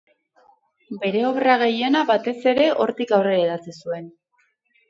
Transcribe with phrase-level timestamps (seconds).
[1.03, 4.13] Bere obra gehiena batez ere hortik aurrera idatzi zuen.